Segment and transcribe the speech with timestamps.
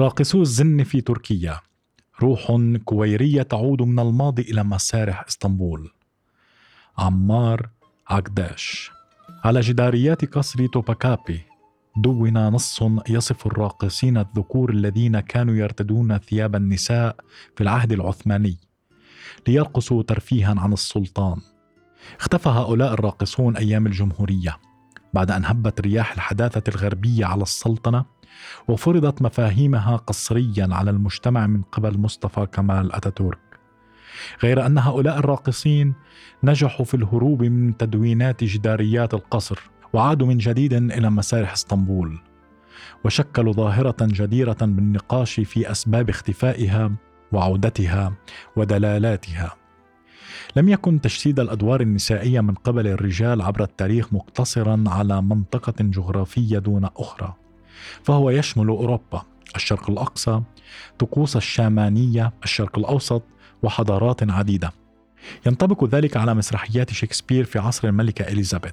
[0.00, 1.60] راقصو الزن في تركيا.
[2.22, 2.52] روح
[2.84, 5.90] كويرية تعود من الماضي إلى مسارح إسطنبول.
[6.98, 7.68] عمار
[8.08, 8.90] عقداش.
[9.44, 11.40] على جداريات قصر توباكابي
[11.96, 17.16] دون نص يصف الراقصين الذكور الذين كانوا يرتدون ثياب النساء
[17.56, 18.56] في العهد العثماني
[19.48, 21.40] ليرقصوا ترفيها عن السلطان.
[22.20, 24.56] اختفى هؤلاء الراقصون أيام الجمهورية
[25.14, 28.19] بعد أن هبت رياح الحداثة الغربية على السلطنة.
[28.68, 33.38] وفرضت مفاهيمها قصريا على المجتمع من قبل مصطفى كمال أتاتورك.
[34.42, 35.94] غير أن هؤلاء الراقصين
[36.44, 39.60] نجحوا في الهروب من تدوينات جداريات القصر
[39.92, 42.18] وعادوا من جديد إلى مسارح اسطنبول
[43.04, 46.92] وشكلوا ظاهرة جديرة بالنقاش في أسباب اختفائها
[47.32, 48.12] وعودتها
[48.56, 49.56] ودلالاتها.
[50.56, 56.84] لم يكن تجسيد الأدوار النسائية من قبل الرجال عبر التاريخ مقتصرا على منطقة جغرافية دون
[56.84, 57.34] أخرى.
[58.04, 59.22] فهو يشمل أوروبا
[59.56, 60.42] الشرق الأقصى
[60.98, 63.22] طقوس الشامانية الشرق الأوسط
[63.62, 64.72] وحضارات عديدة.
[65.46, 68.72] ينطبق ذلك على مسرحيات شكسبير في عصر الملكة إليزابيث.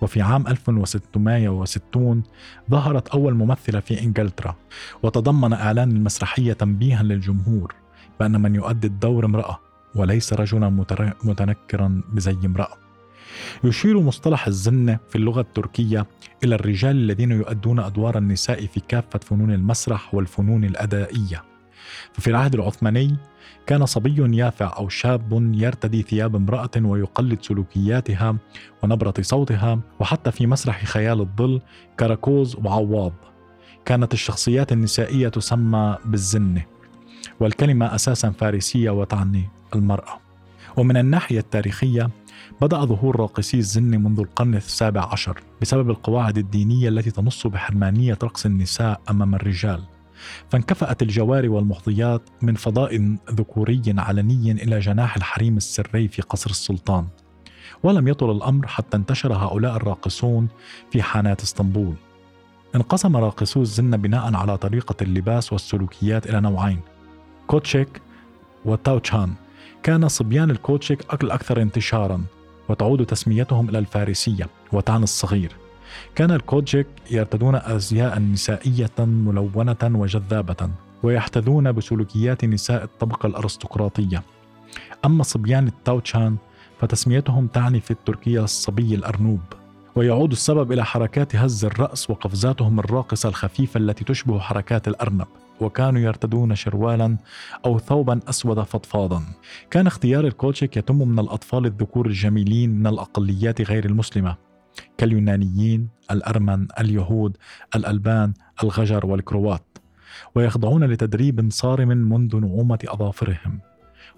[0.00, 2.22] وفي عام 1660
[2.70, 4.56] ظهرت أول ممثلة في إنجلترا
[5.02, 7.74] وتضمن إعلان المسرحية تنبيها للجمهور
[8.20, 9.60] بأن من يؤدي الدور امرأة
[9.94, 10.84] وليس رجلا
[11.24, 12.76] متنكرا بزي امرأة.
[13.64, 16.06] يشير مصطلح الزنة في اللغة التركية
[16.44, 21.44] إلى الرجال الذين يؤدون أدوار النساء في كافة فنون المسرح والفنون الأدائية.
[22.12, 23.16] ففي العهد العثماني
[23.66, 28.36] كان صبي يافع أو شاب يرتدي ثياب امرأة ويقلد سلوكياتها
[28.82, 31.60] ونبرة صوتها وحتى في مسرح خيال الظل
[32.00, 33.12] كراكوز وعواض
[33.84, 36.64] كانت الشخصيات النسائية تسمى بالزنة
[37.40, 40.29] والكلمة أساسا فارسية وتعني المرأة.
[40.80, 42.10] ومن الناحية التاريخية
[42.60, 48.46] بدأ ظهور راقصي الزن منذ القرن السابع عشر بسبب القواعد الدينية التي تنص بحرمانية رقص
[48.46, 49.82] النساء أمام الرجال.
[50.48, 57.06] فانكفأت الجواري والمحظيات من فضاء ذكوري علني إلى جناح الحريم السري في قصر السلطان.
[57.82, 60.48] ولم يطل الأمر حتى انتشر هؤلاء الراقصون
[60.90, 61.94] في حانات اسطنبول.
[62.74, 66.80] انقسم راقصو الزنة بناء على طريقة اللباس والسلوكيات إلى نوعين
[67.46, 68.02] كوتشيك
[68.64, 69.34] وتاوتشان.
[69.82, 72.24] كان صبيان الكوتشيك الأكثر انتشارا
[72.68, 75.52] وتعود تسميتهم إلى الفارسية وتعني الصغير.
[76.14, 80.70] كان الكوتشيك يرتدون أزياء نسائية ملونة وجذابة
[81.02, 84.22] ويحتذون بسلوكيات نساء الطبقة الأرستقراطية.
[85.04, 86.36] أما صبيان التاوتشان
[86.80, 89.40] فتسميتهم تعني في التركية الصبي الأرنوب
[89.94, 95.26] ويعود السبب إلى حركات هز الرأس وقفزاتهم الراقصة الخفيفة التي تشبه حركات الأرنب.
[95.62, 97.16] وكانوا يرتدون شروالا
[97.66, 99.22] أو ثوبا أسود فضفاضا.
[99.70, 104.36] كان اختيار الكولشيك يتم من الأطفال الذكور الجميلين من الأقليات غير المسلمة
[104.98, 107.36] كاليونانيين الأرمن اليهود
[107.76, 108.32] الألبان
[108.62, 109.78] الغجر والكروات.
[110.34, 113.60] ويخضعون لتدريب صارم منذ نعومة أظافرهم.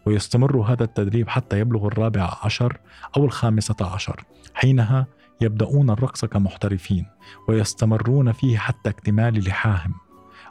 [0.07, 2.79] ويستمر هذا التدريب حتى يبلغ الرابع عشر
[3.17, 4.25] أو الخامسة عشر.
[4.55, 5.07] حينها
[5.41, 7.07] يبدأون الرقص كمحترفين
[7.49, 9.95] ويستمرون فيه حتى اكتمال لحاهم.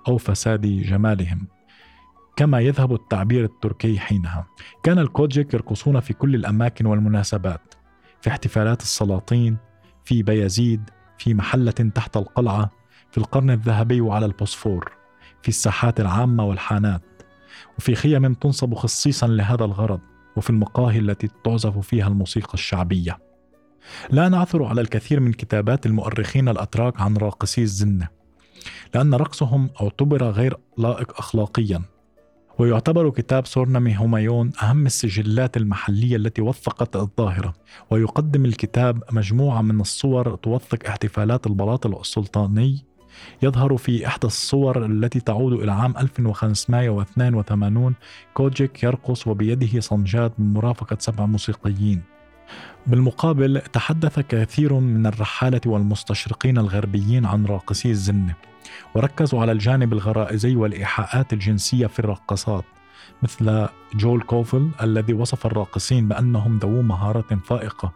[0.07, 1.47] أو فساد جمالهم.
[2.35, 4.45] كما يذهب التعبير التركي حينها.
[4.83, 7.73] كان الكوجيك يرقصون في كل الأماكن والمناسبات
[8.21, 9.57] في احتفالات السلاطين
[10.05, 12.71] في بيازيد في محلة تحت القلعة
[13.11, 14.91] في القرن الذهبي وعلى البوسفور
[15.41, 17.01] في الساحات العامة والحانات
[17.77, 19.99] وفي خيم تنصب خصيصا لهذا الغرض
[20.35, 23.17] وفي المقاهي التي تعزف فيها الموسيقى الشعبية.
[24.09, 28.07] لا نعثر على الكثير من كتابات المؤرخين الأتراك عن راقصي الزنة.
[28.95, 31.81] لأن رقصهم اعتبر غير لائق أخلاقيا.
[32.59, 37.53] ويعتبر كتاب سورنامي هومايون أهم السجلات المحلية التي وثقت الظاهرة.
[37.89, 42.85] ويقدم الكتاب مجموعة من الصور توثق احتفالات البلاط السلطاني.
[43.41, 47.95] يظهر في إحدى الصور التي تعود إلى عام 1582
[48.33, 52.10] كوجيك يرقص وبيده صنجات بمرافقة سبع موسيقيين.
[52.87, 58.35] بالمقابل تحدث كثير من الرحالة والمستشرقين الغربيين عن راقصي الزنة
[58.95, 62.63] وركزوا على الجانب الغرائزي والإيحاءات الجنسية في الرقصات
[63.23, 67.93] مثل جول كوفل الذي وصف الراقصين بأنهم ذوو مهارة فائقة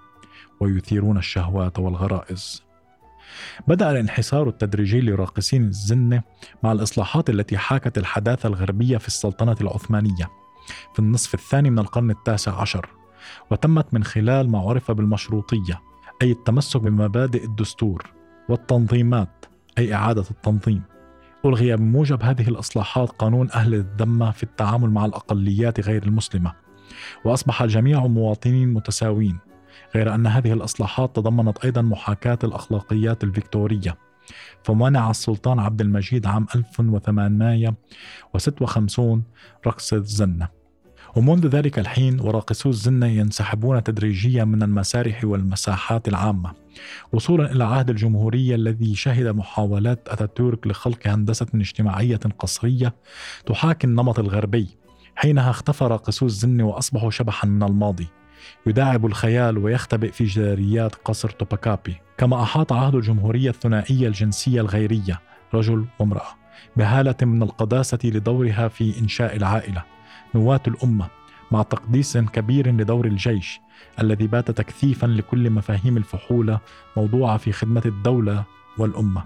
[0.60, 2.64] ويثيرون الشهوات والغرائز.
[3.68, 6.22] بدأ الانحسار التدريجي لراقصين الزنة
[6.64, 10.30] مع الإصلاحات التي حاكت الحداثة الغربية في السلطنة العثمانية
[10.94, 12.90] في النصف الثاني من القرن التاسع عشر.
[13.52, 15.82] وتمت من خلال ما عرف بالمشروطية
[16.22, 18.14] أي التمسك بمبادئ الدستور
[18.50, 19.46] والتنظيمات
[19.78, 20.82] أي إعادة التنظيم.
[21.46, 26.54] ألغي بموجب هذه الإصلاحات قانون أهل الذمة في التعامل مع الأقليات غير المسلمة.
[27.26, 29.38] وأصبح جميع المواطنين متساوين
[29.96, 33.98] غير أن هذه الإصلاحات تضمنت أيضا محاكاة الأخلاقيات الفيكتورية.
[34.64, 39.24] فمنع السلطان عبد المجيد عام 1856
[39.68, 40.65] رقص الزنة
[41.16, 46.52] ومنذ ذلك الحين وراقصو الزنة ينسحبون تدريجيا من المسارح والمساحات العامة
[47.14, 52.96] وصولا إلى عهد الجمهورية الذي شهد محاولات أتاتورك لخلق هندسة اجتماعية قصرية
[53.46, 54.68] تحاكي النمط الغربي
[55.16, 58.08] حينها اختفى راقصو الزن وأصبحوا شبحا من الماضي.
[58.68, 65.22] يداعب الخيال ويختبئ في جداريات قصر توباكابي كما أحاط عهد الجمهورية الثنائية الجنسية الغيرية
[65.54, 66.36] رجل وامرأة
[66.78, 69.95] بهالة من القداسة لدورها في إنشاء العائلة.
[70.36, 71.08] نواة الأمة
[71.52, 73.60] مع تقديس كبير لدور الجيش
[74.02, 76.60] الذي بات تكثيفا لكل مفاهيم الفحولة
[76.98, 78.44] موضوعة في خدمة الدولة
[78.78, 79.24] والأمة.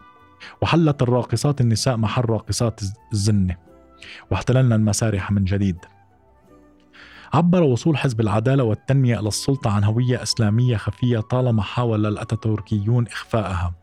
[0.61, 2.81] وحلت الراقصات النساء محل راقصات
[3.13, 3.56] الزنة
[4.31, 5.77] واحتللنا المسارح من جديد.
[7.33, 13.73] عبر وصول حزب العدالة والتنمية إلى السلطة عن هوية إسلامية خفية طالما حاول الأتاتوركيون إخفاءها.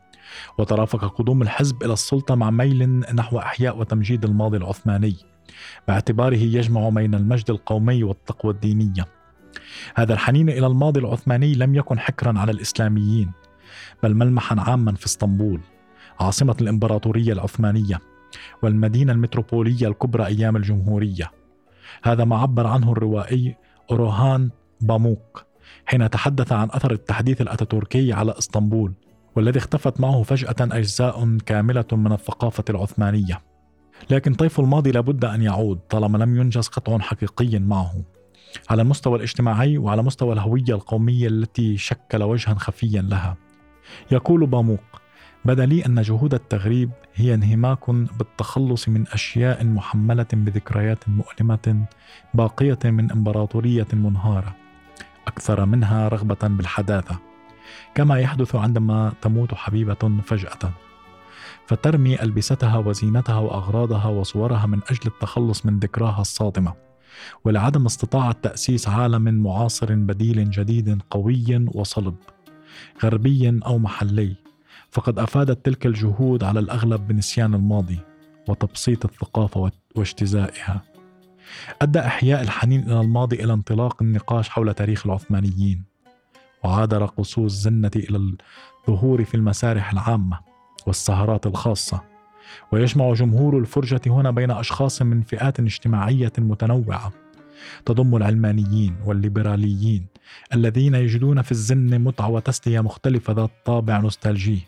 [0.57, 5.15] وترافق قدوم الحزب إلى السلطة مع ميل نحو إحياء وتمجيد الماضي العثماني.
[5.87, 9.05] باعتباره يجمع بين المجد القومي والتقوى الدينية.
[9.95, 13.31] هذا الحنين إلى الماضي العثماني لم يكن حكرا على الإسلاميين
[14.03, 15.61] بل ملمحا عاما في اسطنبول
[16.19, 17.99] عاصمة الإمبراطورية العثمانية
[18.63, 21.31] والمدينة المتروبولية الكبرى أيام الجمهورية.
[22.03, 23.55] هذا ما عبر عنه الروائي
[23.91, 24.49] أوروهان
[24.81, 25.45] باموك
[25.85, 28.93] حين تحدث عن أثر التحديث الأتاتوركي على إسطنبول
[29.35, 33.41] والذي اختفت معه فجأة أجزاء كاملة من الثقافة العثمانية.
[34.09, 38.03] لكن طيف الماضي لابد أن يعود طالما لم ينجز قطع حقيقي معه.
[38.69, 43.37] على المستوى الاجتماعي وعلى مستوى الهوية القومية التي شكل وجها خفيا لها.
[44.11, 45.01] يقول باموق
[45.45, 51.85] بدا لي أن جهود التغريب هي انهماك بالتخلص من أشياء محملة بذكريات مؤلمة
[52.33, 54.55] باقية من إمبراطورية منهارة
[55.27, 57.19] أكثر منها رغبة بالحداثة.
[57.95, 60.71] كما يحدث عندما تموت حبيبة فجأة.
[61.67, 66.73] فترمي ألبستها وزينتها وأغراضها وصورها من أجل التخلص من ذكراها الصادمة
[67.45, 72.15] ولعدم استطاعة تأسيس عالم معاصر بديل جديد قوي وصلب
[73.03, 74.35] غربي أو محلي.
[74.91, 77.99] فقد أفادت تلك الجهود على الأغلب بنسيان الماضي
[78.47, 80.81] وتبسيط الثقافة واجتزائها
[81.81, 85.83] أدى إحياء الحنين إلى الماضي إلى انطلاق النقاش حول تاريخ العثمانيين
[86.63, 88.35] وعاد رقصو الزنة إلى
[88.87, 90.46] الظهور في المسارح العامة.
[90.87, 92.01] والسهرات الخاصة.
[92.71, 97.11] ويجمع جمهور الفرجة هنا بين أشخاص من فئات اجتماعية متنوعة.
[97.85, 100.05] تضم العلمانيين والليبراليين
[100.53, 104.59] الذين يجدون في الزن متعة وتسلية مختلفة ذات طابع نوستالجي.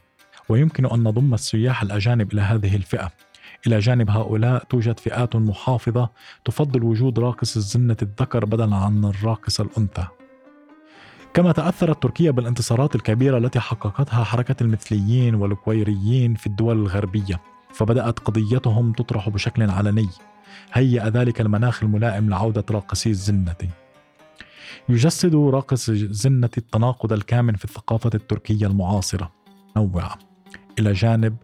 [0.50, 3.12] ويمكن أن نضم السياح الأجانب إلى هذه الفئة.
[3.68, 6.10] إلى جانب هؤلاء توجد فئات محافظة
[6.46, 10.19] تفضل وجود راقص الزنة الذكر بدلا عن الراقص الأنثى.
[11.34, 17.42] كما تأثرت تركيا بالانتصارات الكبيرة التي حققتها حركة المثليين والكويريين في الدول الغربية
[17.74, 20.10] فبدأت قضيتهم تطرح بشكل علني
[20.74, 23.56] هيأ ذلك المناخ الملائم لعودة راقصي الزنة.
[24.90, 29.32] يجسد راقص الزنة التناقض الكامن في الثقافة التركية المعاصرة.
[29.78, 30.20] نوعة
[30.80, 31.36] إلى جانب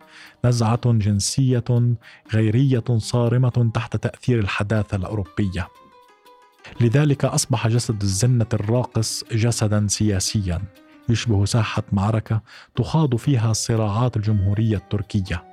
[0.45, 1.95] نزعة جنسية
[2.33, 5.67] غيرية صارمة تحت تأثير الحداثة الأوروبية.
[6.81, 10.61] لذلك أصبح جسد الزنة الراقص جسدا سياسيا
[11.09, 12.41] يشبه ساحة معركة
[12.75, 15.43] تخاض فيها صراعات الجمهورية التركية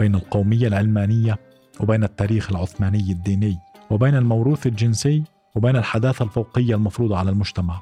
[0.00, 1.38] بين القومية العلمانية
[1.80, 3.58] وبين التاريخ العثماني الديني
[3.90, 5.22] وبين الموروث الجنسي
[5.54, 7.80] وبين الحداثة الفوقية المفروضة على المجتمع.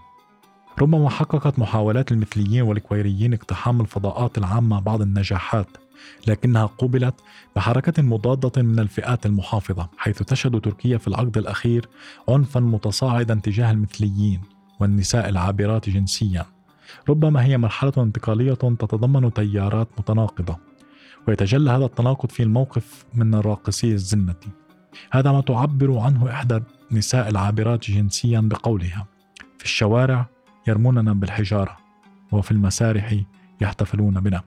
[0.83, 5.67] ربما حققت محاولات المثليين والكويريين اقتحام الفضاءات العامة بعض النجاحات
[6.26, 7.14] لكنها قوبلت
[7.56, 11.88] بحركة مضادة من الفئات المحافظة حيث تشهد تركيا في العقد الأخير
[12.28, 14.40] عنفا متصاعدا تجاه المثليين
[14.80, 16.47] والنساء العابرات جنسيا.
[17.09, 20.56] ربما هي مرحلة انتقالية تتضمن تيارات متناقضة
[21.28, 24.35] ويتجلى هذا التناقض في الموقف من الراقصي الزنة
[25.11, 29.06] هذا ما تعبر عنه إحدى النساء العابرات جنسيا بقولها
[29.59, 30.26] في الشوارع
[30.68, 31.76] يرموننا بالحجارة
[32.32, 33.14] وفي المسارح
[33.62, 34.42] يحتفلون بنا.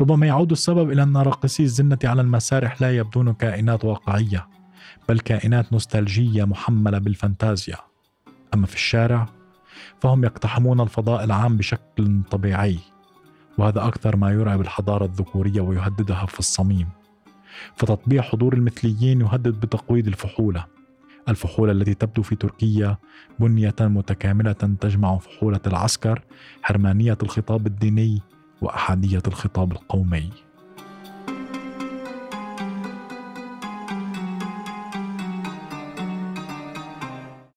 [0.00, 4.48] ربما يعود السبب إلى أن راقصي الزنة على المسارح لا يبدون كائنات واقعية
[5.08, 7.76] بل كائنات نوستالجية محملة بالفانتازيا.
[8.54, 9.28] أما في الشارع
[10.00, 12.78] فهم يقتحمون الفضاء العام بشكل طبيعي
[13.58, 16.88] وهذا أكثر ما يرعب الحضارة الذكورية ويهددها في الصميم.
[17.76, 20.64] فتطبيع حضور المثليين يهدد بتقويض الفحولة.
[21.28, 22.96] الفحولة التي تبدو في تركيا
[23.38, 26.22] بنية متكاملة تجمع فحولة العسكر
[26.62, 28.22] حرمانية الخطاب الديني
[28.60, 30.30] وأحادية الخطاب القومي.